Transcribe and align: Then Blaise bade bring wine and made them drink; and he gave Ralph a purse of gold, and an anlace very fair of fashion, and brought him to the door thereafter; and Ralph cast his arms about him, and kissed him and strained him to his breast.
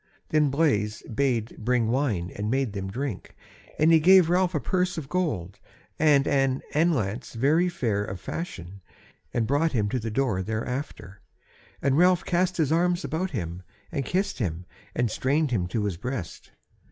Then 0.29 0.49
Blaise 0.49 1.03
bade 1.03 1.57
bring 1.59 1.87
wine 1.89 2.31
and 2.35 2.49
made 2.49 2.73
them 2.73 2.89
drink; 2.89 3.35
and 3.77 3.91
he 3.93 3.99
gave 3.99 4.31
Ralph 4.31 4.55
a 4.55 4.59
purse 4.59 4.97
of 4.97 5.07
gold, 5.07 5.59
and 5.99 6.27
an 6.27 6.63
anlace 6.73 7.35
very 7.35 7.69
fair 7.69 8.03
of 8.03 8.19
fashion, 8.19 8.81
and 9.31 9.45
brought 9.45 9.73
him 9.73 9.89
to 9.89 9.99
the 9.99 10.09
door 10.09 10.41
thereafter; 10.41 11.21
and 11.83 11.99
Ralph 11.99 12.25
cast 12.25 12.57
his 12.57 12.71
arms 12.71 13.03
about 13.05 13.29
him, 13.29 13.61
and 13.91 14.03
kissed 14.03 14.39
him 14.39 14.65
and 14.95 15.11
strained 15.11 15.51
him 15.51 15.67
to 15.67 15.83
his 15.85 15.97
breast. 15.97 16.49